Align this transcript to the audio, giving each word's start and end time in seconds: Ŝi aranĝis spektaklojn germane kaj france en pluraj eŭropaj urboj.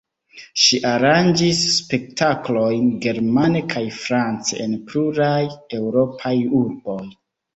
Ŝi 0.59 0.77
aranĝis 0.91 1.59
spektaklojn 1.73 2.87
germane 3.03 3.61
kaj 3.73 3.83
france 3.99 4.57
en 4.65 4.73
pluraj 4.89 5.43
eŭropaj 5.81 6.35
urboj. 6.61 6.99